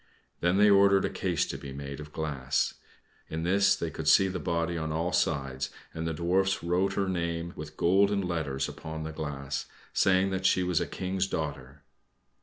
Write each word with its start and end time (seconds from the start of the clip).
Then 0.39 0.57
they 0.57 0.67
ordered 0.71 1.05
a 1.05 1.11
case 1.11 1.45
to 1.45 1.59
be 1.59 1.71
made 1.73 1.99
of 1.99 2.11
glass. 2.11 2.73
In 3.29 3.43
this 3.43 3.75
they 3.75 3.91
could 3.91 4.07
see 4.07 4.27
the 4.27 4.39
body 4.39 4.75
on 4.75 4.91
all 4.91 5.13
sides, 5.13 5.69
and 5.93 6.07
the 6.07 6.13
Dwarfs 6.15 6.63
wrote 6.63 6.93
her 6.93 7.07
name 7.07 7.53
with 7.55 7.77
golden 7.77 8.21
letters 8.21 8.67
upon 8.67 9.03
the 9.03 9.11
glass, 9.11 9.67
saying 9.93 10.31
that 10.31 10.47
she 10.47 10.63
was 10.63 10.81
a 10.81 10.87
King's 10.87 11.27
daughter. 11.27 11.83